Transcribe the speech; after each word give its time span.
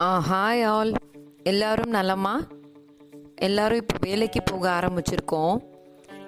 ஆ 0.00 0.08
hi 0.28 0.62
all 0.62 0.90
எல்லாரும் 1.50 1.90
நலமா? 1.90 2.32
எல்லாரும் 3.46 3.80
இப்போ 3.82 3.96
வேலைக்கு 4.00 4.40
போக 4.42 4.64
ஆரம்பிச்சிருக்கோம். 4.78 5.56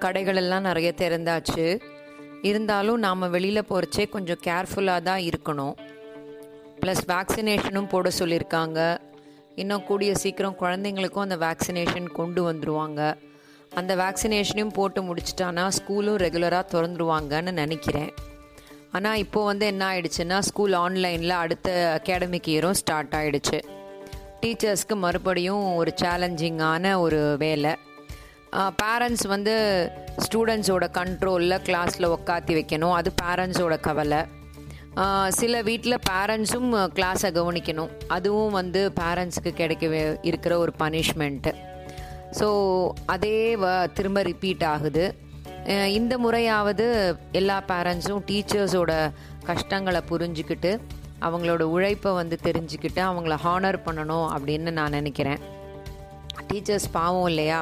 கடைகளெல்லாம் 0.03 0.65
நிறைய 0.69 0.93
திறந்தாச்சு. 1.01 1.65
இருந்தாலும் 2.41 2.99
நாம் 2.99 3.29
வெளியில் 3.35 3.67
போகிறச்சே 3.69 4.05
கொஞ்சம் 4.09 4.41
கேர்ஃபுல்லாக 4.47 5.05
தான் 5.09 5.21
இருக்கணும். 5.29 5.75
ப்ளஸ் 6.79 7.03
வேக்சினேஷனும் 7.13 7.91
போட 7.93 8.11
சொல்லியிருக்காங்க. 8.19 8.97
இன்னும் 9.55 9.83
கூடிய 9.83 10.13
சீக்கிரம் 10.15 10.59
குழந்தைங்களுக்கும் 10.63 11.25
அந்த 11.27 11.37
வேக்சினேஷன் 11.45 12.09
கொண்டு 12.19 12.43
வந்துடுவாங்க 12.51 13.13
அந்த 13.81 13.95
வேக்சினேஷனையும் 13.95 14.75
போட்டு 14.79 15.01
முடிச்சிட்டானா 15.01 15.67
ஸ்கூலும் 15.77 16.21
ரெகுலராக 16.25 16.65
திறந்துருவாங்கன்னு 16.73 17.51
நினைக்கிறேன். 17.63 18.11
ஆனால் 18.97 19.21
இப்போ 19.23 19.39
வந்து 19.49 19.65
என்ன 19.71 19.83
ஆயிடுச்சுன்னா 19.89 20.37
ஸ்கூல் 20.47 20.75
ஆன்லைனில் 20.83 21.35
அடுத்த 21.43 21.69
அகாடமிக் 21.97 22.49
இயரும் 22.53 22.79
ஸ்டார்ட் 22.79 23.13
ஆயிடுச்சு. 23.19 23.59
டீச்சர்ஸ்க்கு 24.41 24.95
மறுபடியும் 25.03 25.65
ஒரு 25.81 25.91
சேலஞ்சிங்கான 26.01 26.93
ஒரு 27.05 27.19
வேலை. 27.43 27.73
பேரண்ட்ஸ் 28.81 29.25
வந்து 29.35 29.53
ஸ்டூடெண்ட்ஸோட 30.25 30.85
கண்ட்ரோலில் 30.99 31.63
கிளாஸில் 31.67 32.13
உக்காத்தி 32.15 32.53
வைக்கணும். 32.59 32.95
அது 32.99 33.09
பேரண்ட்ஸோட 33.23 33.75
கவலை. 33.87 34.21
சில 35.39 35.55
வீட்டில் 35.69 36.03
பேரண்ட்ஸும் 36.11 36.69
கிளாஸை 36.97 37.29
கவனிக்கணும். 37.39 37.91
அதுவும் 38.15 38.55
வந்து 38.59 38.81
பேரண்ட்ஸுக்கு 39.01 39.51
கிடைக்க 39.61 40.17
இருக்கிற 40.29 40.53
ஒரு 40.63 40.71
பனிஷ்மெண்ட்டு 40.83 41.51
ஸோ 42.39 42.47
அதே 43.13 43.37
வ 43.61 43.67
திரும்ப 43.97 44.19
ரிப்பீட் 44.29 44.65
ஆகுது. 44.73 45.05
இந்த 45.69 46.13
முறையாவது 46.17 46.85
எல்லா 47.31 47.57
பேரண்ட்ஸும் 47.67 48.23
டீச்சர்ஸோட 48.29 48.91
கஷ்டங்களை 49.45 50.01
புரிஞ்சுக்கிட்டு 50.09 50.71
அவங்களோட 51.21 51.61
உழைப்பை 51.75 52.11
வந்து 52.19 52.37
தெரிஞ்சுக்கிட்டு 52.43 53.01
அவங்கள 53.09 53.35
ஹானர் 53.45 53.77
பண்ணணும் 53.85 54.27
அப்படின்னு 54.35 54.71
நான் 54.71 54.95
நினைக்கிறேன். 54.97 55.39
டீச்சர்ஸ் 56.49 56.89
பாவம் 56.91 57.27
இல்லையா? 57.27 57.59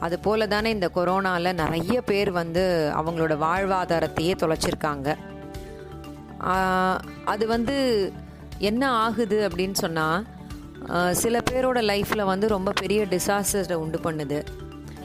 அது 0.00 0.16
போல 0.18 0.46
தானே 0.46 0.70
இந்த 0.70 0.90
கொரோனாவில் 0.94 1.58
நிறைய 1.62 2.02
பேர் 2.02 2.30
வந்து 2.40 2.64
அவங்களோட 3.00 3.34
வாழ்வாதாரத்தையே 3.44 4.34
தொலைச்சிருக்காங்க. 4.42 5.08
அது 7.24 7.44
வந்து 7.46 7.76
என்ன 8.70 8.82
ஆகுது 9.04 9.38
அப்படின்னு 9.48 9.78
சொன்னால் 9.84 10.24
சில 11.22 11.36
பேரோட 11.50 11.78
லைஃப்பில் 11.90 12.30
வந்து 12.32 12.48
ரொம்ப 12.48 12.72
பெரிய 12.80 13.02
டிசாஸ்டரை 13.12 13.78
உண்டு 13.84 14.00
பண்ணுது. 14.06 14.38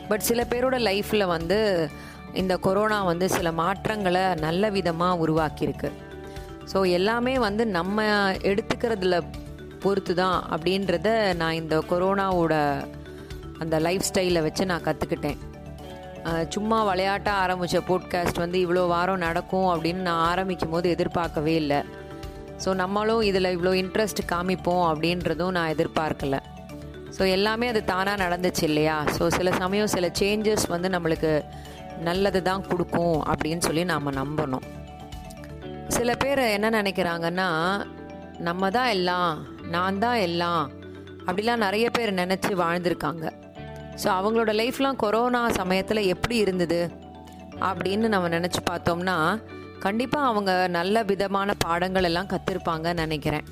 பட் 0.09 0.27
சில 0.29 0.41
பேரோட 0.49 0.77
லைஃப்பில் 0.89 1.31
வந்து 1.35 1.59
இந்த 2.33 2.57
கொரோனா 2.57 3.03
வந்து 3.03 3.29
சில 3.29 3.51
மாற்றங்களை 3.51 4.23
நல்ல 4.35 4.69
விதமாக 4.69 5.19
உருவாக்கியிருக்கு. 5.25 5.91
ஸோ 6.73 6.89
எல்லாமே 6.89 7.39
வந்து 7.39 7.65
நம்ம 7.67 8.03
எடுத்துக்கிறதுல 8.51 9.17
பொறுத்து 9.83 10.13
தான் 10.15 10.43
அப்படின்றத 10.51 11.33
நான் 11.33 11.53
இந்த 11.53 11.75
கொரோனாவோட 11.91 12.55
அந்த 13.59 13.79
லைஃப் 13.79 14.07
ஸ்டைலை 14.09 14.41
வச்சு 14.41 14.65
நான் 14.65 14.87
கற்றுக்கிட்டேன் 14.87 15.39
சும்மா 16.49 16.83
விளையாட்டாக 16.83 17.41
ஆரம்பித்த 17.43 17.81
போட்காஸ்ட் 17.89 18.37
வந்து 18.37 18.57
இவ்வளோ 18.65 18.87
வாரம் 18.87 19.17
நடக்கும் 19.17 19.67
அப்படின்னு 19.73 20.01
நான் 20.09 20.25
ஆரம்பிக்கும் 20.31 20.69
போது 20.69 20.89
எதிர்பார்க்கவே 20.89 21.55
இல்லை. 21.55 21.79
ஸோ 22.65 22.73
நம்மளும் 22.73 23.21
இதில் 23.21 23.53
இவ்வளோ 23.55 23.73
இன்ட்ரெஸ்ட் 23.83 24.21
காமிப்போம் 24.31 24.85
அப்படின்றதும் 24.91 25.51
நான் 25.51 25.73
எதிர்பார்க்கல. 25.75 26.37
ஸோ 27.17 27.29
எல்லாமே 27.29 27.67
அது 27.67 27.83
தானாக 27.83 28.23
நடந்துச்சு 28.25 28.63
இல்லையா? 28.63 29.03
ஸோ 29.17 29.27
சில 29.27 29.51
சமயம் 29.51 29.87
சில 29.87 30.07
சேஞ்சஸ் 30.19 30.65
வந்து 30.67 30.89
நம்மளுக்கு 30.89 31.31
நல்லது 32.07 32.39
தான் 32.49 32.65
கொடுக்கும் 32.69 33.17
அப்படின்னு 33.31 33.65
சொல்லி 33.67 33.83
நாம் 33.91 34.17
நம்பணும். 34.21 34.65
சில 35.95 36.09
பேர் 36.23 36.41
என்ன 36.55 36.67
நினைக்கிறாங்கன்னா 36.79 37.49
நம்ம 38.47 38.69
தான் 38.77 38.89
எல்லாம் 38.95 39.31
நான் 39.75 40.01
தான் 40.03 40.19
எல்லாம் 40.27 40.63
அப்படிலாம் 41.27 41.63
நிறைய 41.65 41.87
பேர் 41.97 42.11
நினச்சி 42.21 42.51
வாழ்ந்திருக்காங்க. 42.63 43.25
ஸோ 44.01 44.07
அவங்களோட 44.17 44.51
லைஃப்லாம் 44.61 45.01
கொரோனா 45.03 45.41
சமயத்தில் 45.59 46.09
எப்படி 46.13 46.35
இருந்தது 46.43 46.81
அப்படின்னு 47.69 48.07
நம்ம 48.13 48.27
நினச்சி 48.37 48.61
பார்த்தோம்னா 48.69 49.17
கண்டிப்பாக 49.85 50.29
அவங்க 50.31 50.51
நல்ல 50.77 51.03
விதமான 51.09 51.49
பாடங்கள் 51.65 52.07
எல்லாம் 52.09 52.31
கற்றுருப்பாங்கன்னு 52.33 53.03
நினைக்கிறேன். 53.05 53.45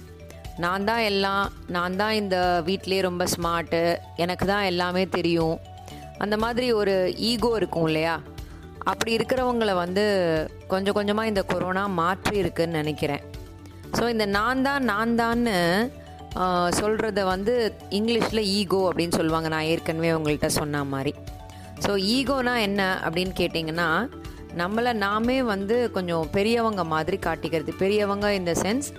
நான் 0.64 0.88
தான் 0.90 1.04
எல்லாம் 1.12 1.44
நான் 1.76 1.98
தான் 2.02 2.14
இந்த 2.22 2.38
வீட்டிலே 2.68 3.02
ரொம்ப 3.08 3.24
ஸ்மார்ட்டு 3.34 3.82
எனக்கு 4.24 4.46
தான் 4.54 4.68
எல்லாமே 4.72 5.04
தெரியும். 5.18 5.58
அந்த 6.24 6.36
மாதிரி 6.44 6.68
ஒரு 6.80 6.96
ஈகோ 7.30 7.52
இருக்கும் 7.60 7.88
இல்லையா? 7.90 8.16
அப்படி 8.92 9.12
இருக்கிறவங்கள 9.18 9.72
வந்து 9.84 10.04
கொஞ்சம் 10.72 10.98
கொஞ்சமாக 10.98 11.32
இந்த 11.32 11.42
கொரோனா 11.52 11.84
மாற்றி 12.02 12.36
இருக்குன்னு 12.42 12.80
நினைக்கிறேன். 12.82 13.24
ஸோ 13.98 14.04
இந்த 14.14 14.26
நான் 14.38 14.64
தான் 14.68 14.86
நான் 14.92 15.18
தான்னு 15.22 15.56
சொல்கிறத 16.80 17.20
வந்து 17.34 17.54
இங்கிலீஷில் 17.98 18.50
ஈகோ 18.60 18.80
அப்படின்னு 18.90 19.18
சொல்லுவாங்க. 19.20 19.50
நான் 19.54 19.70
ஏற்கனவே 19.74 20.12
உங்கள்கிட்ட 20.18 20.50
சொன்ன 20.60 20.84
மாதிரி. 20.94 21.14
ஸோ 21.86 21.92
ஈகோனா 22.16 22.54
என்ன 22.68 22.82
அப்படின்னு 23.06 23.34
கேட்டிங்கன்னா 23.42 23.90
நம்மளை 24.62 24.92
நாமே 25.06 25.38
வந்து 25.54 25.76
கொஞ்சம் 25.96 26.30
பெரியவங்க 26.36 26.84
மாதிரி 26.94 27.18
காட்டிக்கிறது. 27.28 27.74
பெரியவங்க 27.84 28.28
இந்த 28.40 28.54
சென்ஸ் 28.64 28.90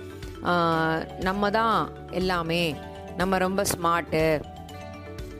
நம்ம 1.27 1.49
தான் 1.59 1.75
எல்லாமே. 2.19 2.63
நம்ம 3.21 3.37
ரொம்ப 3.45 3.61
ஸ்மார்ட்டு 3.73 4.23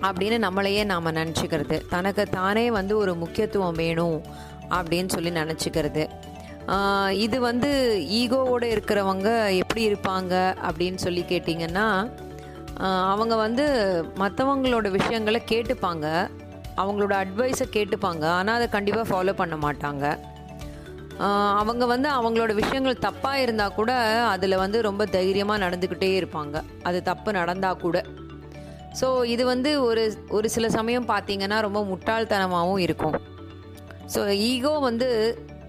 அப்படின்னு 0.07 0.37
நம்மளையே 0.45 0.83
நாம் 0.91 1.17
நினச்சிக்கிறது. 1.19 1.77
தனக்கு 1.93 2.23
தானே 2.37 2.65
வந்து 2.77 2.93
ஒரு 3.03 3.13
முக்கியத்துவம் 3.23 3.79
வேணும் 3.83 4.19
அப்படின்னு 4.77 5.11
சொல்லி 5.15 5.31
நினச்சிக்கிறது. 5.41 6.03
இது 7.25 7.37
வந்து 7.49 7.69
ஈகோவோடு 8.21 8.67
இருக்கிறவங்க 8.73 9.29
எப்படி 9.61 9.83
இருப்பாங்க 9.91 10.33
அப்படின்னு 10.69 10.99
சொல்லி 11.05 11.23
கேட்டிங்கன்னா 11.31 11.87
அவங்க 13.11 13.35
வந்து 13.45 13.65
மற்றவங்களோட 14.21 14.87
விஷயங்களை 14.97 15.39
கேட்டுப்பாங்க. 15.51 16.07
அவங்களோட 16.81 17.13
அட்வைஸை 17.23 17.65
கேட்டுப்பாங்க. 17.75 18.25
ஆனால் 18.39 18.57
அதை 18.57 18.67
கண்டிப்பாக 18.75 19.09
ஃபாலோ 19.09 19.33
பண்ண 19.41 19.55
மாட்டாங்க. 19.63 20.05
அவங்க 21.61 21.85
வந்து 21.91 22.09
அவங்களோட 22.17 22.51
விஷயங்கள் 22.59 23.03
தப்பாக 23.07 23.41
இருந்தால் 23.45 23.75
கூட 23.79 23.91
அதில் 24.33 24.61
வந்து 24.61 24.77
ரொம்ப 24.87 25.05
தைரியமாக 25.15 25.63
நடந்துக்கிட்டே 25.65 26.11
இருப்பாங்க. 26.19 26.61
அது 26.87 26.99
தப்பு 27.09 27.29
நடந்தால் 27.39 27.81
கூட. 27.85 28.03
ஸோ 28.99 29.25
இது 29.25 29.45
வந்து 29.45 29.71
ஒரு 29.81 30.03
ஒரு 30.29 30.49
சில 30.49 30.69
சமயம் 30.69 31.07
பார்த்தீங்கன்னா 31.07 31.57
ரொம்ப 31.61 31.81
முட்டாள்தனமாகவும் 31.83 32.77
இருக்கும். 32.77 33.17
ஸோ 34.13 34.19
ஈகோ 34.51 34.71
வந்து 34.79 35.07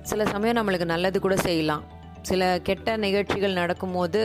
சில 0.03 0.25
சமயம் 0.25 0.59
நம்மளுக்கு 0.59 0.85
நல்லது 0.85 1.21
கூட 1.21 1.37
செய்யலாம். 1.37 1.83
சில 2.23 2.59
கெட்ட 2.63 2.97
நிகழ்ச்சிகள் 2.97 3.59
நடக்கும்போது 3.59 4.23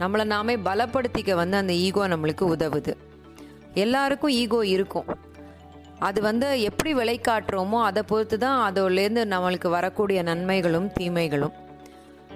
நம்மளை 0.00 0.24
நாமே 0.24 0.56
பலப்படுத்திக்க 0.56 1.34
வந்து 1.34 1.56
அந்த 1.56 1.72
ஈகோ 1.72 2.08
நம்மளுக்கு 2.08 2.44
உதவுது. 2.54 2.92
எல்லாருக்கும் 3.84 4.34
ஈகோ 4.42 4.60
இருக்கும். 4.74 5.08
அது 5.98 6.20
வந்து 6.20 6.48
எப்படி 6.68 6.90
விலை 6.94 7.20
காட்டுறோமோ 7.28 7.78
அதை 7.88 8.02
பொறுத்து 8.02 8.38
தான் 8.38 8.58
அதோலேருந்து 8.70 9.22
நம்மளுக்கு 9.34 9.68
வரக்கூடிய 9.68 10.22
நன்மைகளும் 10.22 10.88
தீமைகளும். 10.98 11.54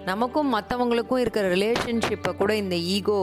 நமக்கும் 0.05 0.55
மற்றவங்களுக்கும் 0.55 1.19
இருக்கிற 1.19 1.49
ரிலேஷன்ஷிப்பை 1.55 2.33
கூட 2.37 2.57
இந்த 2.57 2.77
ஈகோ 2.77 3.19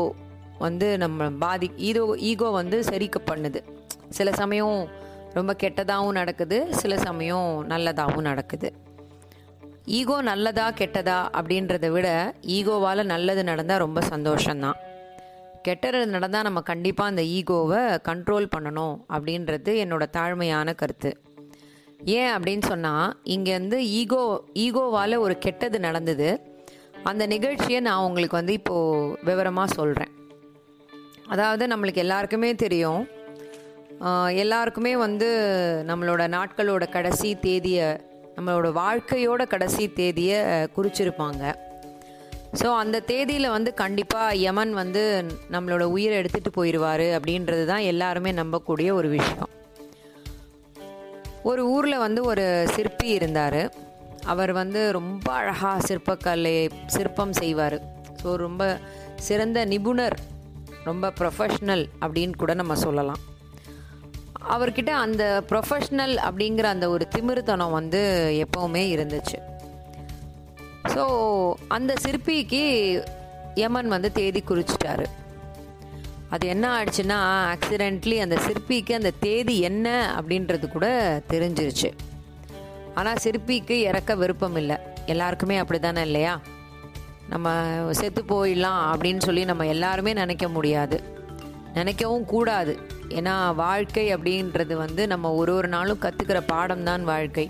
வந்து 0.60 0.98
நம்ம 0.98 1.30
பாதி 1.30 1.72
ஈதோ 1.78 2.04
ஈகோ 2.18 2.50
வந்து 2.50 2.80
செரிக்க 2.82 3.18
பண்ணுது. 3.32 3.62
சில 4.10 4.32
சமயம் 4.32 4.88
ரொம்ப 5.34 5.56
கெட்டதாகவும் 5.64 6.18
நடக்குது 6.20 6.58
சில 6.72 6.98
சமயம் 6.98 7.66
நல்லதாகவும் 7.72 8.28
நடக்குது. 8.32 8.70
ஈகோ 9.86 10.22
நல்லதா 10.22 10.72
கெட்டதா 10.72 11.18
அப்படின்றத 11.38 11.92
விட 11.92 12.34
ஈகோவால் 12.48 13.04
நல்லது 13.04 13.44
நடந்தால் 13.44 13.78
ரொம்ப 13.78 14.02
சந்தோஷம்தான். 14.02 14.80
கெட்டது 15.62 16.08
நடந்தால் 16.08 16.44
நம்ம 16.44 16.62
கண்டிப்பாக 16.62 17.10
அந்த 17.10 17.22
ஈகோவை 17.22 18.00
கண்ட்ரோல் 18.10 18.48
பண்ணணும் 18.56 18.96
அப்படின்றது 19.16 19.74
என்னோட 19.84 20.04
தாழ்மையான 20.18 20.76
கருத்து. 20.76 21.12
ஏன் 22.00 22.32
அப்படின்னு 22.36 22.66
சொன்னால் 22.72 23.16
இங்கே 23.24 23.52
வந்து 23.52 23.78
ஈகோ 23.90 24.44
ஈகோவால் 24.66 25.16
ஒரு 25.18 25.38
கெட்டது 25.38 25.80
நடந்தது. 25.80 26.30
அந்த 27.04 27.26
நிகழ்ச்சியை 27.26 27.80
நான் 27.80 27.98
உங்களுக்கு 27.98 28.36
வந்து 28.36 28.54
இப்போது 28.54 29.16
விவரமாக 29.24 29.74
சொல்கிறேன் 29.74 30.15
அதாவது 31.34 31.64
நம்மளுக்கு 31.74 32.04
எல்லாருக்குமே 32.06 32.50
தெரியும். 32.66 33.04
எல்லாருக்குமே 34.44 34.94
வந்து 35.06 35.28
நம்மளோட 35.90 36.24
நாட்களோட 36.38 36.84
கடைசி 36.96 37.30
தேதியை 37.46 37.88
நம்மளோட 38.38 38.70
வாழ்க்கையோட 38.82 39.42
கடைசி 39.54 39.84
தேதியை 40.00 40.40
குறிச்சிருப்பாங்க. 40.76 41.44
ஸோ 42.60 42.68
அந்த 42.82 42.98
தேதியில் 43.12 43.54
வந்து 43.56 43.72
கண்டிப்பாக 43.82 44.38
யமன் 44.46 44.74
வந்து 44.82 45.04
நம்மளோட 45.56 45.84
உயிரை 45.96 46.16
எடுத்துகிட்டு 46.22 46.52
போயிடுவார் 46.58 47.06
அப்படின்றது 47.18 47.64
தான் 47.72 47.88
எல்லாருமே 47.92 48.32
நம்பக்கூடிய 48.42 48.90
ஒரு 49.00 49.10
விஷயம். 49.18 49.52
ஒரு 51.52 51.64
ஊரில் 51.74 52.04
வந்து 52.06 52.22
ஒரு 52.32 52.46
சிற்பி 52.76 53.10
இருந்தார். 53.18 53.62
அவர் 54.34 54.52
வந்து 54.62 54.84
ரொம்ப 55.00 55.28
அழகாக 55.40 55.84
சிற்பக்கலை 55.88 56.56
சிற்பம் 56.96 57.36
செய்வார். 57.42 57.78
ஸோ 58.22 58.30
ரொம்ப 58.46 58.64
சிறந்த 59.28 59.60
நிபுணர். 59.74 60.18
ரொம்ப 60.86 61.12
ப்ரொஃபஷ்னல் 61.20 61.84
அப்படின்னு 62.06 62.36
கூட 62.44 62.54
நம்ம 62.54 62.76
சொல்லலாம். 62.76 63.22
அவர்கிட்ட 64.54 64.92
அந்த 65.06 65.24
ப்ரொஃபஷ்னல் 65.50 66.16
அப்படிங்கிற 66.28 66.66
அந்த 66.76 66.90
ஒரு 66.96 67.08
திமிருத்தனம் 67.16 67.76
வந்து 67.80 68.02
எப்போவுமே 68.46 68.84
இருந்துச்சு. 68.96 69.38
ஸோ 70.94 71.04
அந்த 71.68 71.94
சிற்பிக்கு 72.06 72.64
யமன் 73.64 73.94
வந்து 73.96 74.12
தேதி 74.12 74.44
குறிச்சிட்டாரு. 74.50 75.06
அது 76.34 76.46
என்ன 76.54 76.66
ஆயிடுச்சுன்னா 76.76 77.18
ஆக்சிடென்ட்லி 77.54 78.18
அந்த 78.24 78.38
சிற்பிக்கு 78.46 78.94
அந்த 78.94 79.12
தேதி 79.26 79.56
என்ன 79.70 79.88
அப்படின்றது 80.20 80.68
கூட 80.76 80.88
தெரிஞ்சிருச்சு. 81.34 81.90
ஆனால் 83.00 83.22
சிற்பிக்கு 83.26 83.78
இறக்க 83.90 84.16
விருப்பம் 84.16 84.56
இல்லை. 84.56 84.78
எல்லாருக்குமே 85.14 85.58
அப்படி 85.58 85.80
தானே 85.80 86.02
இல்லையா? 86.02 86.34
நம்ம 87.34 87.54
செத்து 88.00 88.22
போயிடலாம் 88.32 88.82
அப்படின்னு 88.92 89.22
சொல்லி 89.28 89.44
நம்ம 89.52 89.66
எல்லாருமே 89.66 90.14
நினைக்க 90.22 90.48
முடியாது. 90.48 90.98
நினைக்கவும் 91.78 92.26
கூடாது. 92.34 92.74
ஏன்னா 93.18 93.34
வாழ்க்கை 93.56 94.06
அப்படின்றது 94.16 94.74
வந்து 94.84 95.08
நம்ம 95.14 95.32
ஒரு 95.40 95.54
ஒரு 95.60 95.68
நாளும் 95.68 96.04
கற்றுக்கிற 96.06 96.40
பாடம் 96.54 96.86
தான் 96.90 97.04
வாழ்க்கை. 97.04 97.46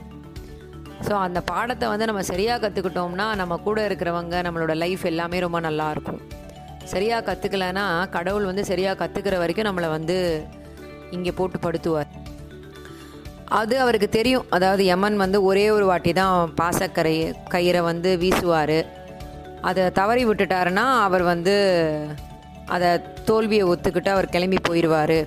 ஸோ 1.06 1.14
அந்த 1.26 1.40
பாடத்தை 1.52 1.86
வந்து 1.90 2.06
நம்ம 2.10 2.22
சரியாக 2.32 2.60
கற்றுக்கிட்டோம்னா 2.64 3.28
நம்ம 3.42 3.58
கூட 3.68 3.80
இருக்கிறவங்க 3.90 4.36
நம்மளோட 4.48 4.76
லைஃப் 4.84 5.04
எல்லாமே 5.12 5.40
ரொம்ப 5.46 5.60
நல்லாயிருக்கும் 5.60 6.20
சரியாக 6.94 7.26
கற்றுக்கலன்னா 7.30 7.86
கடவுள் 8.10 8.50
வந்து 8.50 8.64
சரியாக 8.72 9.00
கற்றுக்கிற 9.02 9.38
வரைக்கும் 9.44 9.68
நம்மளை 9.70 9.90
வந்து 9.98 10.18
இங்கே 11.16 11.32
போட்டு 11.32 11.58
படுத்துவார். 11.66 12.10
அது 13.60 13.76
அவருக்கு 13.80 14.10
தெரியும். 14.10 14.46
அதாவது 14.50 14.84
யமன் 14.86 15.18
வந்து 15.24 15.38
ஒரே 15.44 15.66
ஒரு 15.70 15.86
வாட்டி 15.86 16.12
தான் 16.14 16.54
பாசக்கரை 16.62 17.16
கயிறை 17.54 17.82
வந்து 17.92 18.12
வீசுவார். 18.24 18.78
அதை 19.70 19.84
தவறி 20.00 20.24
விட்டுட்டாருன்னா 20.30 20.86
அவர் 21.08 21.24
வந்து 21.32 21.56
அதை 22.76 22.90
தோல்வியை 23.30 23.66
ஒத்துக்கிட்டு 23.72 24.10
அவர் 24.16 24.34
கிளம்பி 24.36 24.60
போயிடுவார் 24.68 25.20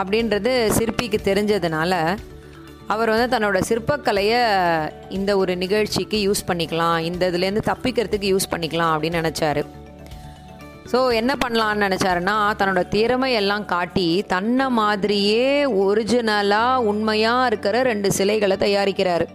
அப்படின்றது 0.00 0.52
சிற்பிக்கு 0.76 1.18
தெரிஞ்சதுனால 1.30 1.94
அவர் 2.92 3.12
வந்து 3.12 3.32
தன்னோட 3.34 3.58
சிற்பக்கலையை 3.68 4.40
இந்த 5.16 5.30
ஒரு 5.40 5.52
நிகழ்ச்சிக்கு 5.62 6.18
யூஸ் 6.28 6.48
பண்ணிக்கலாம் 6.48 6.98
இந்த 7.08 7.22
இதுலேருந்து 7.30 7.68
தப்பிக்கிறதுக்கு 7.68 8.32
யூஸ் 8.32 8.50
பண்ணிக்கலாம் 8.52 8.92
அப்படின்னு 8.94 9.20
நினச்சாரு. 9.22 9.62
ஸோ 10.92 11.00
என்ன 11.20 11.32
பண்ணலான்னு 11.42 11.86
நினச்சாருன்னா 11.86 12.36
தன்னோட 12.60 12.82
திறமை 12.94 13.32
எல்லாம் 13.40 13.66
காட்டி 13.74 14.08
தன்னை 14.32 14.66
மாதிரியே 14.80 15.44
ஒரிஜினலாக 15.84 16.86
உண்மையாக 16.92 17.48
இருக்கிற 17.50 17.82
ரெண்டு 17.90 18.10
சிலைகளை 18.18 18.56
தயாரிக்கிறாரு. 18.64 19.26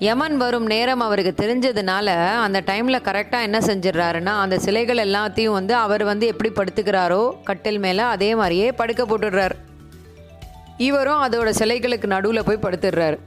யமன் 0.00 0.36
வரும் 0.36 0.66
நேரம் 0.66 1.00
அவருக்கு 1.00 1.32
தெரிஞ்சதுனால 1.44 2.08
அந்த 2.44 2.60
டைமில் 2.60 3.04
கரெக்டாக 3.06 3.42
என்ன 3.42 3.58
செஞ்சிடறாருன்னா 3.58 4.32
அந்த 4.44 4.58
சிலைகள் 4.58 4.96
எல்லாத்தையும் 4.96 5.56
வந்து 5.56 5.74
அவர் 5.74 6.04
வந்து 6.04 6.26
எப்படி 6.26 6.50
படுத்துக்கிறாரோ 6.50 7.42
கட்டில் 7.44 7.78
மேலே 7.78 8.02
அதே 8.02 8.34
மாதிரியே 8.34 8.72
படுக்க 8.72 9.04
போட்டுடுறாரு. 9.04 9.56
இவரும் 10.76 11.22
அதோட 11.22 11.50
சிலைகளுக்கு 11.58 12.06
நடுவில் 12.06 12.44
போய் 12.44 12.62
படுத்துடுறாரு. 12.62 13.18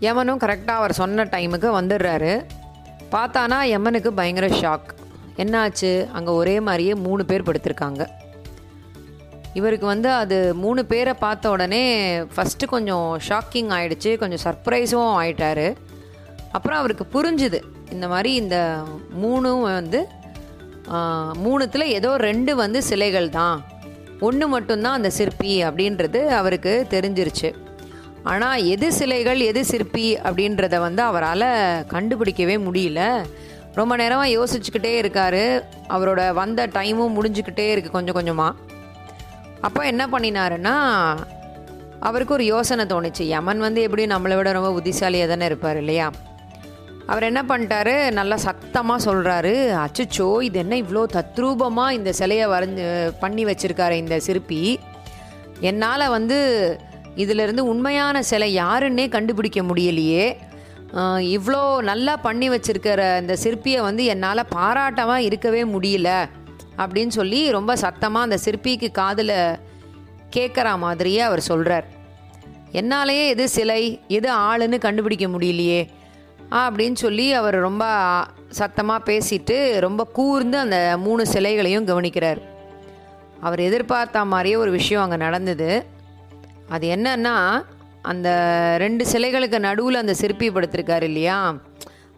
யமனும் 0.00 0.38
கரெக்டாக 0.38 0.78
அவர் 0.80 0.92
சொன்ன 0.92 1.24
டைமுக்கு 1.24 1.68
வந்துடுறாரு. 1.80 2.32
பார்த்தானா 3.12 3.60
யமனுக்கு 3.60 4.12
பயங்கர 4.12 4.46
ஷாக் 4.46 4.90
என்னாச்சு? 5.36 6.10
அங்கே 6.10 6.30
ஒரே 6.30 6.60
மாதிரியே 6.60 6.94
மூணு 6.94 7.24
பேர் 7.24 7.42
படுத்திருக்காங்க. 7.42 8.06
இவருக்கு 9.58 9.86
வந்து 9.92 10.08
அது 10.22 10.36
மூணு 10.62 10.80
பேரை 10.90 11.14
பார்த்த 11.24 11.50
உடனே 11.54 11.84
ஃபஸ்ட்டு 12.34 12.70
கொஞ்சம் 12.74 13.08
ஷாக்கிங் 13.28 13.70
ஆயிடுச்சு 13.76 14.10
கொஞ்சம் 14.22 14.42
சர்ப்ரைஸும் 14.46 15.12
ஆயிட்டாரு. 15.20 15.66
அப்புறம் 16.56 16.80
அவருக்கு 16.82 17.04
புரிஞ்சுது 17.14 17.60
இந்த 17.94 18.06
மாதிரி 18.12 18.30
இந்த 18.42 18.56
மூணும் 19.22 19.64
வந்து 19.80 20.00
மூணுத்தில் 21.44 21.92
ஏதோ 21.98 22.10
ரெண்டு 22.28 22.52
வந்து 22.62 22.78
சிலைகள் 22.88 23.28
தான். 23.40 23.58
ஒன்று 24.26 24.46
மட்டும்தான் 24.54 24.98
அந்த 24.98 25.10
சிற்பி 25.18 25.52
அப்படின்றது 25.68 26.20
அவருக்கு 26.38 26.72
தெரிஞ்சிருச்சு. 26.94 27.50
ஆனால் 28.32 28.64
எது 28.74 28.88
சிலைகள் 28.98 29.40
எது 29.50 29.60
சிற்பி 29.70 30.08
அப்படின்றத 30.28 30.76
வந்து 30.86 31.02
அவரால் 31.10 31.48
கண்டுபிடிக்கவே 31.94 32.56
முடியல. 32.66 33.00
ரொம்ப 33.78 33.92
நேரமாக 34.00 34.34
யோசிச்சுக்கிட்டே 34.36 34.92
இருக்காரு. 35.02 35.44
அவரோட 35.94 36.20
வந்த 36.40 36.66
டைமும் 36.76 37.16
முடிஞ்சுக்கிட்டே 37.18 37.66
இருக்குது 37.72 37.96
கொஞ்சம் 37.96 38.18
கொஞ்சமாக 38.18 38.70
அப்போ 39.66 39.80
என்ன 39.92 40.04
பண்ணினாருன்னா 40.12 40.76
அவருக்கு 42.08 42.34
ஒரு 42.36 42.44
யோசனை 42.52 42.84
தோணுச்சு. 42.92 43.24
யமன் 43.34 43.60
வந்து 43.66 43.80
எப்படி 43.86 44.04
நம்மளை 44.12 44.36
விட 44.38 44.52
ரொம்ப 44.56 44.70
புத்திசாலியாக 44.76 45.30
தானே 45.32 45.48
இருப்பார் 45.50 45.78
இல்லையா? 45.82 46.06
அவர் 47.10 47.28
என்ன 47.28 47.40
பண்ணிட்டாரு? 47.50 47.94
நல்லா 48.18 48.36
சத்தமாக 48.46 49.04
சொல்கிறாரு 49.06 49.54
அச்சச்சோ 49.84 50.28
இது 50.48 50.58
என்ன 50.64 50.74
இவ்வளோ 50.82 51.02
தத்ரூபமாக 51.16 51.96
இந்த 51.98 52.10
சிலையை 52.20 52.46
வரைஞ்சு 52.54 52.86
பண்ணி 53.22 53.44
வச்சுருக்காரு 53.50 53.96
இந்த 54.02 54.16
சிற்பி. 54.26 54.62
என்னால் 55.70 56.12
வந்து 56.16 56.38
இதிலிருந்து 57.22 57.62
உண்மையான 57.72 58.22
சிலை 58.30 58.50
யாருன்னே 58.62 59.06
கண்டுபிடிக்க 59.16 59.60
முடியலையே. 59.70 60.26
இவ்வளோ 61.36 61.62
நல்லா 61.90 62.14
பண்ணி 62.26 62.46
வச்சுருக்கிற 62.52 63.02
இந்த 63.22 63.34
சிற்பியை 63.44 63.80
வந்து 63.88 64.04
என்னால் 64.14 64.50
பாராட்டமாக 64.56 65.26
இருக்கவே 65.28 65.62
முடியல. 65.74 66.10
அப்படின்னு 66.76 67.08
சொல்லி 67.08 67.50
ரொம்ப 67.50 67.76
சத்தமாக 67.76 68.24
அந்த 68.24 68.38
சிற்பிக்கு 68.44 68.90
காதில் 68.90 69.58
கேட்குற 70.36 70.78
மாதிரியே 70.78 71.20
அவர் 71.20 71.40
சொல்கிறார் 71.40 71.84
என்னாலேயே 72.72 73.26
எது 73.26 73.48
சிலை 73.48 74.00
எது 74.08 74.32
ஆளுன்னு 74.32 74.78
கண்டுபிடிக்க 74.78 75.26
முடியலையே 75.26 75.88
அப்படின்னு 76.50 76.92
சொல்லி 76.92 77.32
அவர் 77.32 77.54
ரொம்ப 77.54 77.84
சத்தமாக 78.48 79.12
பேசிட்டு 79.12 79.78
ரொம்ப 79.80 80.04
கூர்ந்து 80.04 80.58
அந்த 80.58 80.94
மூணு 80.98 81.26
சிலைகளையும் 81.26 81.86
கவனிக்கிறார். 81.86 82.40
அவர் 83.40 83.60
எதிர்பார்த்த 83.60 84.24
மாதிரியே 84.24 84.56
ஒரு 84.56 84.70
விஷயம் 84.70 85.02
அங்கே 85.02 85.16
நடந்தது. 85.16 85.84
அது 86.68 86.88
என்னன்னா 86.88 87.64
அந்த 88.02 88.28
ரெண்டு 88.78 89.04
சிலைகளுக்கு 89.12 89.58
நடுவில் 89.58 89.94
அந்த 89.94 90.14
சிற்பி 90.14 90.48
படுத்திருக்காரு 90.50 91.02
இல்லையா? 91.02 91.56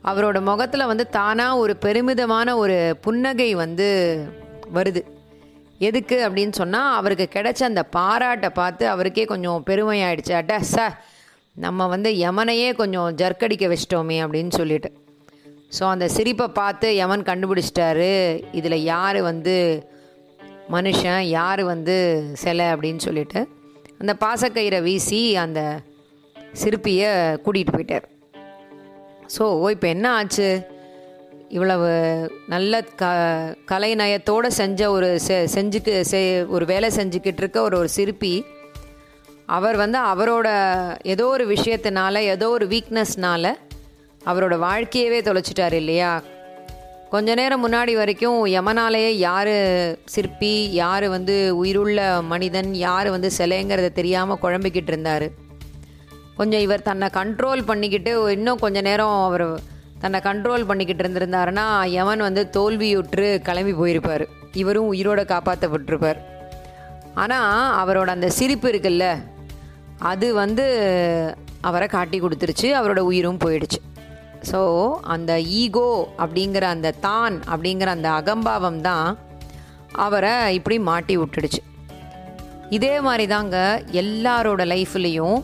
அவரோட 0.04 0.40
முகத்தில் 0.40 0.86
வந்து 0.86 1.08
தானாக 1.08 1.56
ஒரு 1.56 1.76
பெருமிதமான 1.76 2.56
ஒரு 2.56 2.96
புன்னகை 3.00 3.54
வந்து 3.54 3.88
வருது. 4.76 5.02
எதுக்கு 5.88 6.16
அப்படின்னு 6.26 6.54
சொன்னால் 6.60 6.96
அவருக்கு 6.98 7.26
கிடைச்ச 7.36 7.62
அந்த 7.62 7.82
பாராட்டை 7.96 8.50
பார்த்து 8.60 8.84
அவருக்கே 8.88 9.24
கொஞ்சம் 9.24 9.64
பெருமையாயிடுச்சு. 9.66 10.34
அட்ட 10.40 10.58
சார் 10.74 10.94
நம்ம 11.64 11.86
வந்து 11.86 12.10
யமனையே 12.18 12.68
கொஞ்சம் 12.74 13.10
ஜர்க்கடிக்க 13.20 13.64
வச்சிட்டோமே 13.72 14.18
அப்படின்னு 14.24 14.52
சொல்லிட்டு. 14.60 14.90
ஸோ 15.78 15.84
அந்த 15.94 16.06
சிரிப்பை 16.08 16.46
பார்த்து 16.60 16.88
யமன் 16.96 17.28
கண்டுபிடிச்சிட்டாரு. 17.30 18.12
இதில் 18.52 18.86
யார் 18.92 19.18
வந்து 19.22 19.56
மனுஷன் 20.74 21.22
யார் 21.38 21.62
வந்து 21.64 21.96
சிலை 22.42 22.66
அப்படின்னு 22.66 23.02
சொல்லிட்டு 23.08 23.40
அந்த 24.00 24.12
பாசக்கயிறை 24.20 24.82
வீசி 24.82 25.36
அந்த 25.36 25.60
சிற்பியை 26.62 27.10
கூட்டிகிட்டு 27.44 27.74
போயிட்டார். 27.76 28.06
ஸோ 29.36 29.70
இப்போ 29.74 29.88
என்ன 29.88 30.06
ஆச்சு? 30.12 30.48
இவ்வளவு 31.54 31.88
நல்ல 32.48 32.82
க 32.82 33.04
கலைநயத்தோடு 33.70 34.46
செஞ்ச 34.46 34.90
ஒரு 34.90 35.20
செ 35.20 35.46
செஞ்சுக்கு 35.54 36.00
செ 36.00 36.20
ஒரு 36.48 36.64
வேலை 36.66 36.90
செஞ்சுக்கிட்டு 36.90 37.36
இருக்க 37.36 37.62
ஒரு 37.62 37.78
ஒரு 37.78 37.88
சிற்பி 37.88 38.34
அவர் 39.46 39.76
வந்து 39.76 39.98
அவரோட 39.98 40.48
ஏதோ 41.04 41.26
ஒரு 41.26 41.44
விஷயத்தினால 41.46 42.18
ஏதோ 42.26 42.48
ஒரு 42.48 42.66
வீக்னஸ்னால 42.66 43.46
அவரோட 44.26 44.54
வாழ்க்கையவே 44.58 45.18
தொலைச்சிட்டார் 45.20 45.72
இல்லையா? 45.72 46.12
கொஞ்ச 47.10 47.34
நேரம் 47.34 47.64
முன்னாடி 47.64 47.92
வரைக்கும் 47.94 48.46
யமனாலேயே 48.46 49.10
யார் 49.18 49.52
சிற்பி 50.04 50.72
யார் 50.72 51.08
வந்து 51.08 51.56
உயிருள்ள 51.56 52.22
மனிதன் 52.22 52.74
யார் 52.74 53.10
வந்து 53.10 53.30
சிலைங்கிறத 53.38 53.92
தெரியாமல் 53.92 54.42
குழம்பிக்கிட்டு 54.42 54.92
இருந்தார். 54.92 55.26
கொஞ்சம் 56.36 56.60
இவர் 56.60 56.82
தன்னை 56.82 57.08
கண்ட்ரோல் 57.12 57.62
பண்ணிக்கிட்டு 57.66 58.32
இன்னும் 58.32 58.58
கொஞ்ச 58.58 58.80
நேரம் 58.80 59.24
அவர் 59.24 59.46
தன்னை 60.02 60.18
கண்ட்ரோல் 60.26 60.66
பண்ணிக்கிட்டு 60.68 61.02
இருந்திருந்தாருன்னா 61.04 61.66
யமன் 61.96 62.24
வந்து 62.26 62.42
தோல்வியுற்று 62.56 63.26
கிளம்பி 63.48 63.74
போயிருப்பார். 63.80 64.24
இவரும் 64.62 64.90
உயிரோட 64.94 65.20
காப்பாற்றப்பட்டிருப்பார் 65.32 66.20
ஆனால் 67.22 67.72
அவரோட 67.82 68.08
அந்த 68.16 68.28
சிரிப்பு 68.38 68.68
இருக்குல்ல 68.72 69.06
அது 70.12 70.26
வந்து 70.42 70.64
அவரை 71.68 71.86
காட்டி 71.88 72.18
கொடுத்துருச்சு 72.20 72.68
அவரோட 72.78 73.00
உயிரும் 73.10 73.42
போயிடுச்சு. 73.44 73.80
ஸோ 74.50 74.60
அந்த 75.14 75.32
ஈகோ 75.60 75.90
அப்படிங்கிற 76.22 76.64
அந்த 76.74 76.88
தான் 77.06 77.36
அப்படிங்கிற 77.52 77.90
அந்த 77.96 78.08
அகம்பாவம் 78.18 78.80
தான் 78.88 79.06
அவரை 80.06 80.34
இப்படி 80.58 80.76
மாட்டி 80.90 81.14
விட்டுடுச்சு. 81.20 81.60
இதே 82.76 82.94
மாதிரி 83.06 83.24
தாங்க 83.34 83.56
எல்லாரோட 84.02 84.62
லைஃப்லேயும் 84.74 85.38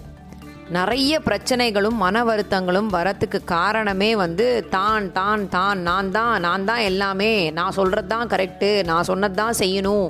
நிறைய 0.76 1.12
பிரச்சனைகளும் 1.26 1.96
மன 2.02 2.16
வருத்தங்களும் 2.28 2.90
வரத்துக்கு 2.96 3.38
காரணமே 3.52 4.10
வந்து 4.20 4.46
தான் 4.74 5.06
தான் 5.16 5.44
தான் 5.54 5.80
நான் 5.88 6.10
தான் 6.16 6.34
நான் 6.46 6.66
தான் 6.68 6.82
எல்லாமே. 6.90 7.32
நான் 7.56 7.76
சொல்கிறது 7.78 8.08
தான் 8.12 8.30
கரெக்டு 8.32 8.68
நான் 8.90 9.08
சொன்னது 9.08 9.36
தான் 9.40 9.58
செய்யணும். 9.62 10.08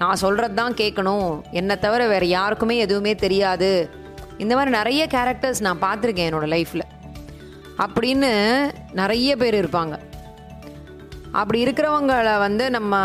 நான் 0.00 0.20
சொல்கிறது 0.22 0.56
தான் 0.60 0.78
கேட்கணும். 0.80 1.28
என்னை 1.60 1.76
தவிர 1.84 2.02
வேறு 2.12 2.26
யாருக்குமே 2.38 2.76
எதுவுமே 2.84 3.12
தெரியாது. 3.24 3.70
இந்த 4.42 4.52
மாதிரி 4.56 4.72
நிறைய 4.78 5.04
கேரக்டர்ஸ் 5.16 5.64
நான் 5.66 5.84
பார்த்துருக்கேன் 5.86 6.28
என்னோடய 6.30 6.54
லைஃப்பில் 6.56 6.88
அப்படின்னு 7.84 8.30
நிறைய 9.00 9.30
பேர் 9.42 9.60
இருப்பாங்க. 9.62 9.94
அப்படி 11.40 11.58
இருக்கிறவங்கள 11.64 12.30
வந்து 12.46 12.66
நம்ம 12.76 12.96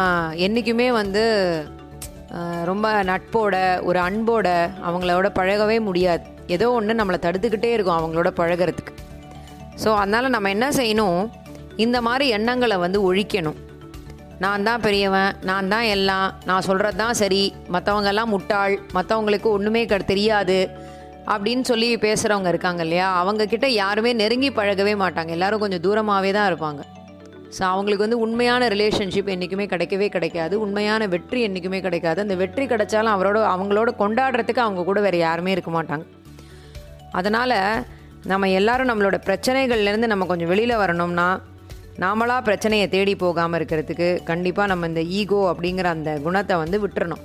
என்றைக்குமே 0.48 0.90
வந்து 1.02 1.24
ரொம்ப 2.70 2.88
நட்போட 3.10 3.56
ஒரு 3.90 4.00
அன்போட 4.10 4.48
அவங்களோட 4.90 5.28
பழகவே 5.40 5.80
முடியாது. 5.88 6.26
ஏதோ 6.56 6.68
ஒன்று 6.78 6.94
நம்மளை 7.00 7.20
தடுத்துக்கிட்டே 7.26 7.72
இருக்கும் 7.76 7.98
அவங்களோட 8.00 8.32
பழகிறதுக்கு. 8.40 8.94
ஸோ 9.84 9.90
அதனால் 10.02 10.34
நம்ம 10.36 10.50
என்ன 10.56 10.68
செய்யணும்? 10.80 11.22
இந்த 11.84 11.98
மாதிரி 12.08 12.26
எண்ணங்களை 12.38 12.78
வந்து 12.86 13.00
ஒழிக்கணும். 13.10 13.60
நான் 14.44 14.66
தான் 14.68 14.84
பெரியவன் 14.86 15.36
நான் 15.50 15.70
தான் 15.74 15.88
எல்லாம் 15.96 16.30
நான் 16.50 16.66
சொல்கிறது 16.68 16.98
தான் 17.02 17.20
சரி 17.20 17.44
மற்றவங்கெல்லாம் 17.76 18.32
முட்டாள் 18.36 18.76
மற்றவங்களுக்கு 18.98 19.50
ஒன்றுமே 19.58 19.84
க 19.92 19.98
தெரியாது 20.12 20.58
அப்படின்னு 21.34 21.64
சொல்லி 21.70 21.90
பேசுகிறவங்க 22.06 22.50
இருக்காங்க 22.54 22.82
இல்லையா? 22.86 23.08
அவங்கக்கிட்ட 23.22 23.68
யாருமே 23.82 24.12
நெருங்கி 24.22 24.50
பழகவே 24.58 24.96
மாட்டாங்க. 25.04 25.32
எல்லாரும் 25.38 25.64
கொஞ்சம் 25.64 25.84
தூரமாகவே 25.86 26.32
தான் 26.38 26.50
இருப்பாங்க. 26.52 26.82
ஸோ 27.58 27.62
அவங்களுக்கு 27.74 28.06
வந்து 28.06 28.20
உண்மையான 28.26 28.68
ரிலேஷன்ஷிப் 28.74 29.32
என்றைக்குமே 29.34 29.66
கிடைக்கவே 29.74 30.10
கிடைக்காது. 30.16 30.56
உண்மையான 30.66 31.08
வெற்றி 31.14 31.42
என்றைக்குமே 31.48 31.80
கிடைக்காது. 31.86 32.20
அந்த 32.26 32.36
வெற்றி 32.42 32.66
கிடைச்சாலும் 32.72 33.14
அவரோட 33.16 33.40
அவங்களோட 33.54 33.90
கொண்டாடுறதுக்கு 34.02 34.66
அவங்க 34.66 34.84
கூட 34.90 35.00
வேறு 35.08 35.18
யாருமே 35.28 35.52
இருக்க 35.56 35.72
மாட்டாங்க. 35.78 36.06
அதனால் 37.20 37.58
நம்ம 38.32 38.50
எல்லாரும் 38.60 38.90
நம்மளோட 38.90 39.18
பிரச்சனைகள்லேருந்து 39.28 40.12
நம்ம 40.12 40.28
கொஞ்சம் 40.32 40.52
வெளியில் 40.54 40.82
வரணும்னா 40.84 41.28
நாமளாக 42.04 42.46
பிரச்சனையை 42.48 42.86
தேடி 42.94 43.14
போகாமல் 43.24 43.58
இருக்கிறதுக்கு 43.60 44.08
கண்டிப்பாக 44.30 44.72
நம்ம 44.72 44.88
இந்த 44.92 45.02
ஈகோ 45.20 45.40
அப்படிங்கிற 45.52 45.88
அந்த 45.96 46.12
குணத்தை 46.26 46.56
வந்து 46.64 46.78
விட்டுறணும். 46.84 47.24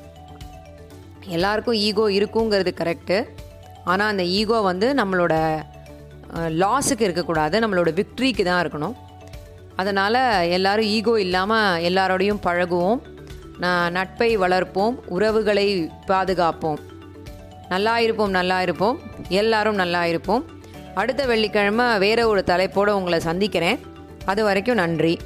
எல்லாருக்கும் 1.37 1.78
ஈகோ 1.87 2.04
இருக்குங்கிறது 2.18 2.73
கரெக்டு 2.80 3.18
ஆனால் 3.90 4.11
அந்த 4.12 4.25
ஈகோ 4.38 4.59
வந்து 4.71 4.87
நம்மளோட 5.00 5.35
லாஸுக்கு 6.62 7.07
இருக்கக்கூடாது. 7.09 7.57
நம்மளோட 7.64 7.90
விக்ட்ரிக்கு 8.00 8.45
தான் 8.49 8.62
இருக்கணும். 8.64 8.97
அதனால் 9.83 10.21
எல்லோரும் 10.57 10.90
ஈகோ 10.97 11.14
இல்லாமல் 11.25 11.80
எல்லாரோடையும் 11.88 12.45
பழகுவோம். 12.47 13.00
நான் 13.64 13.95
நட்பை 13.99 14.30
வளர்ப்போம். 14.45 14.97
உறவுகளை 15.16 15.66
பாதுகாப்போம். 16.11 16.80
நல்லா 17.73 17.95
இருப்போம் 18.07 18.37
நல்லா 18.38 18.59
இருப்போம். 18.66 18.99
எல்லாரும் 19.28 19.75
நல்லா 19.75 20.06
இருப்போம். 20.06 20.44
அடுத்த 20.94 21.26
வெள்ளிக்கிழமை 21.26 21.99
வேற 21.99 22.28
ஒரு 22.28 22.44
தலைப்போடு 22.44 22.97
உங்களை 22.97 23.20
சந்திக்கிறேன். 23.20 23.78
அது 24.25 24.44
வரைக்கும் 24.44 24.75
நன்றி. 24.75 25.18